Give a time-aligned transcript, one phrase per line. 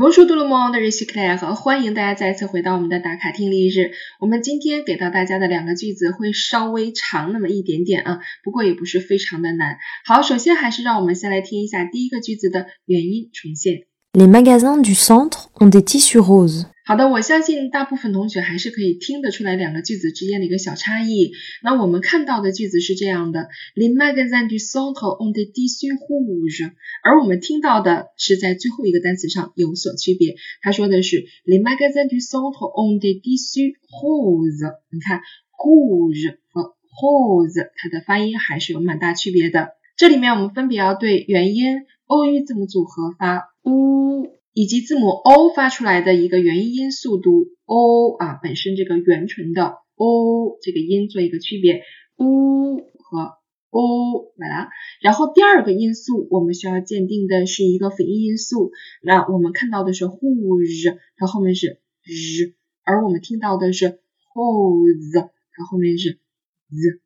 [0.00, 3.90] Bonjour tout le monde, ici Claire，欢迎大家再次回到我们的打卡听力日。
[4.18, 9.76] 我们今天给到大家的两个句子会稍微长那么一点点啊，不过也不是非常的难。
[10.06, 13.82] 好，首先还是让我们先来听一下第一个句子的原音重现。
[14.14, 16.64] Les magasins du centre ont des tissus roses.
[16.90, 21.30] 好的，我相信大部分同学还是可以听得出来两个句子之间的一个小差异。
[21.62, 23.46] 那我们看到的句子是这样的
[23.76, 26.72] ：Les magasins du centre ont des tissus roses。
[27.04, 30.34] 而我们听到的是在最后一个单词上有所区别。
[30.62, 34.74] 他说的是 Les magasins du centre ont des tissus roses。
[34.90, 35.20] 你看
[35.52, 39.74] h o r e 和 rose 它的发音还是有蛮大区别的。
[39.96, 51.82] 这里面我们分别要对元音 o u 字母组合发 u，以及字母 o 发出来的一个元音音速读 o 啊，本身这个元唇的 o 这个音做一个区别
[52.16, 53.38] u 和
[53.70, 54.68] o 来了。
[55.00, 64.00] 然后第二个因素我们需要鉴定的是一个辅音音素，那我们看到的是 whose，它后面是 z，而我们听到的是
[64.34, 66.18] hose，它后面是
[66.70, 67.00] z。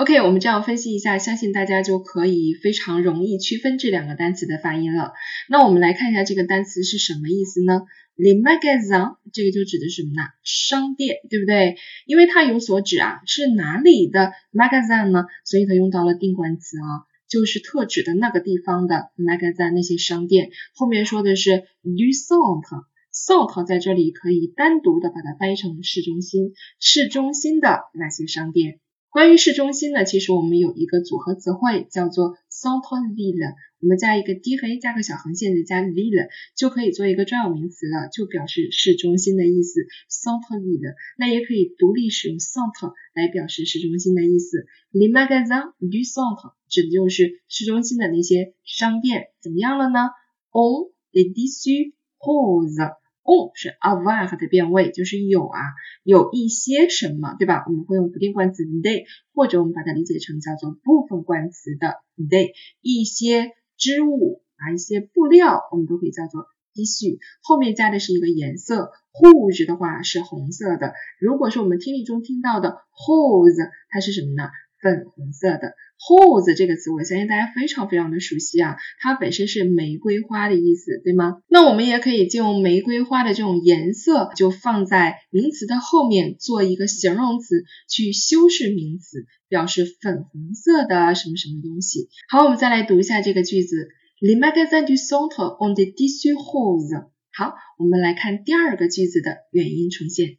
[0.00, 5.12] OK，我们这样分析一下，相信大家就可以非常容易区分这两个单词的发音了。
[5.46, 7.82] 那我们来看一下这个单词是什么意思呢
[8.16, 10.22] ？Le magasin 这个就指的是什么呢？
[10.42, 11.76] 商店，对不对？
[12.06, 15.26] 因为它有所指啊，是哪里的 magasin 呢？
[15.44, 20.48] 所以它用到了定冠词啊，就是特指的那个地方的 magasin 那些商店。
[20.74, 28.80] 后面说的是 du centre，centre 在这里可以单独的把它翻译成市中心，市中心的那些商店。
[29.10, 40.94] 关于市中心呢，其实我们有一个组合词汇叫做 centre ville，我们加一个 d 和 a 加个小横线再加 ville 就可以做一个专有名词了，就表示市中心的意思 centre ville。
[41.18, 44.64] 那也可以独立使用 centre 来表示市中心的意思。
[44.92, 50.10] Les magasins du centre 指的就是市中心的那些商店，怎么样了呢
[50.52, 52.99] ？On les tissus roses。
[53.30, 55.60] On 是 avoir 的变位，就是有啊，
[56.02, 57.62] 有一些什么，对吧？
[57.68, 70.92] 我们会用不定冠词 they，或者我们把它理解成叫做部分冠词的 they，一些织物啊，一些布料，我们都可以叫做 tissu，后面加的是一个颜色，whose 的话是红色的。
[71.20, 74.50] 如果是我们听力中听到的 whose，它是什么呢？
[74.80, 75.74] 粉红色的。
[76.00, 81.42] rose 这个词，我相信大家非常非常的熟悉啊，它本身是玫瑰花的意思，对吗？
[81.46, 92.08] 那我们也可以借用玫瑰花的这种颜色，就放在名词的后面做一个形容词，去修饰名词，表示粉红色的什么什么东西。
[92.30, 93.90] 好，我们再来读一下这个句子
[94.20, 97.08] ：Le magasin du centre ont des tissus roses。
[97.34, 100.38] 好，我们来看第二个句子的原音重现。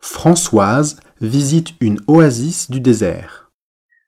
[0.00, 3.41] Françoise visite une oasis du désert.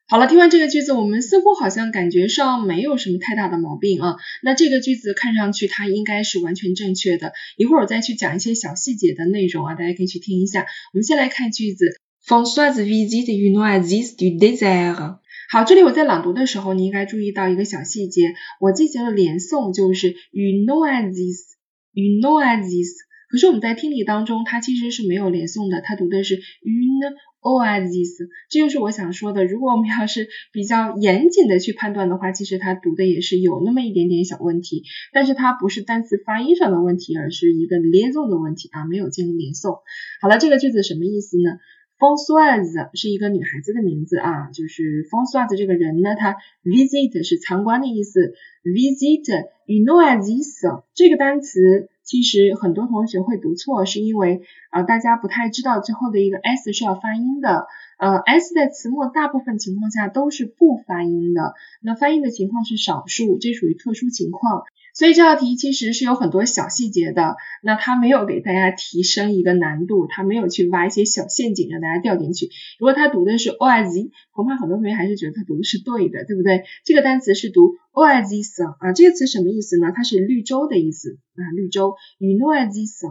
[0.07, 4.17] 好了，听完这个句子，我们似乎好像感觉上没有什么太大的毛病啊。
[4.43, 7.33] 那这个句子看上去它应该是完全正确的。
[7.57, 10.67] 一会儿我再去讲一些小细节的内容啊，大家可以去听一下。
[10.93, 15.17] 我们先来看句子，Françoise visite une oasis du désert。
[15.49, 22.89] 好，这里我在朗读的时候，你应该注意到一个小细节，我进行了连诵，就是 une oasis，une oasis。
[23.27, 27.15] 可是我们在听力当中，它其实是没有连诵的，它读的是 une。
[27.45, 29.45] oasis，这就是我想说的。
[29.45, 34.83] 如果我们要是比较严谨的去判断的话，其实它读的也是有那么一点点小问题，
[35.13, 39.81] 但是它不是单词发音上的问题，而是一个连诵的问题啊，没有进行连诵。
[40.21, 41.51] 好了，这个句子什么意思呢
[41.99, 48.33] ？Françoise 是一个女孩子的名字啊，就是 Françoise 这个人呢，他 visit 是参观的意思
[48.63, 51.89] ，visit une oasis 这个单词。
[52.05, 57.65] 其实很多同学会读错，是因为呃大家不太知道最后的一个 s 是要发音的，
[57.97, 64.63] 呃 s 在词末大部分情况下都是不发音的，那发音的情况是少数，这属于特殊情况。
[64.95, 72.49] 所以这道题其实是有很多小细节的，那它没有给大家提升一个难度，它没有去挖一些小陷阱让大家掉进去。
[72.79, 76.63] 如果他读的是 o i z，恐怕很多同学还是觉得他读的是对的，对不对？
[76.85, 79.91] 这个单词是读 o i z s 啊，这个词什么意思呢？
[79.93, 83.05] 它是绿洲的意思啊，绿洲与 n o i z s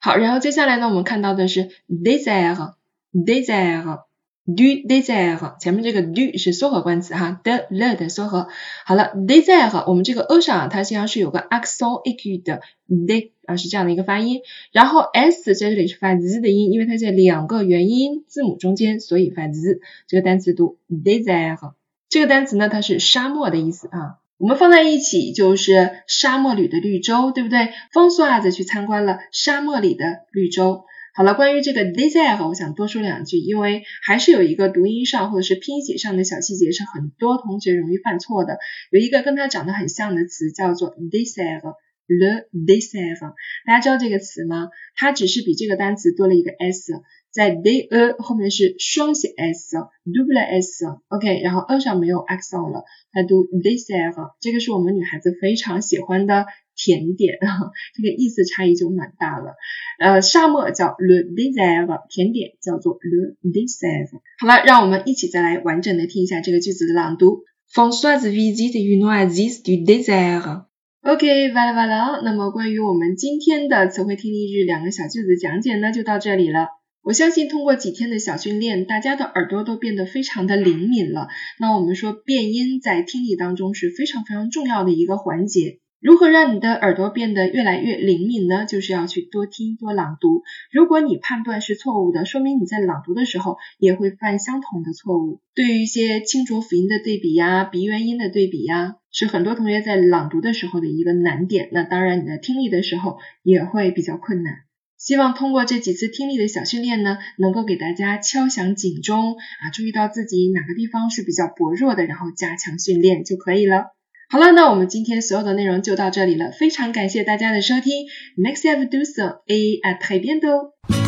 [0.00, 4.04] 好，然后接下来呢，我们看到的是 desert，desert。
[4.46, 8.48] Du désert 前面这个 du 是缩合冠词哈，de le 的缩合。
[8.84, 19.80] 好了，désert 我们这个 e 上它实际上是有个 accent aigu 的 d 啊是这样的一个发音，然后 s 在这里是发 z 的音，因为它在两个元音字母中间，所以发 z。
[20.06, 21.72] 这个单词读 désert。
[22.08, 24.18] 这个单词呢，它是沙漠的意思啊。
[24.36, 27.70] 我们放在一起就是沙漠里的绿洲，对不对？
[27.92, 30.84] 风苏啊子去参观了沙漠里的绿洲。
[31.16, 38.58] 好了，关于这个 desert，我想多说两句，因为还是有一个读音上或者是拼写上的小细节是很多同学容易犯错的。
[38.90, 43.32] 有一个跟它长得很像的词叫做 desert，le dessert。
[43.64, 44.70] 大家知道这个词吗？
[44.96, 46.92] 它只是比这个单词多了一个 s，
[47.30, 52.82] 在 d e 后面是双写 s，double s，OK，然后 e 上没有 accent 了，
[53.12, 54.32] 它读 dessert。
[54.40, 56.46] 这个是我们女孩子非常喜欢的
[56.76, 57.38] 甜点，
[57.94, 59.54] 这个意思差异就蛮大了。
[59.98, 64.10] 呃，沙漠叫 le dessert，甜点叫做 le dessert。
[64.38, 67.44] 好了，让我们一起再来完整的听一下这个句子的朗读。
[67.72, 70.66] Françoise visite une oasis du désert.
[71.02, 72.22] OK，完了完了。
[72.22, 76.68] 那么关于我们今天的词汇听力日两个小句子讲解呢，就到这里了。
[77.02, 81.28] 我相信通过几天的小训练，大家的耳朵都变得非常的灵敏了。
[81.60, 85.80] 那我们说变音在听力当中是非常非常重要的一个环节。
[86.04, 88.66] 如何让你的耳朵变得越来越灵敏呢？
[88.66, 90.42] 就是要去多听多朗读。
[90.70, 95.40] 如果你判断是错误的，说明你在朗读的时候也会犯相同的错误。
[95.54, 101.70] 对于一些清浊辅音的对比呀、鼻元音的对比呀，是很多同学在朗读的时候的一个难点。
[101.72, 104.56] 那当然，你在听力的时候也会比较困难。
[104.98, 113.93] 希望通过这几次听力的小训练呢，能够给大家敲响警钟啊，注意到自己哪个地方是比较薄弱的，然后加强训练就可以了。
[114.30, 118.06] 好了，那我们今天所有的内容就到这里了，非常感谢大家的收听。
[118.36, 121.03] Next have do so, a at 海边的哦。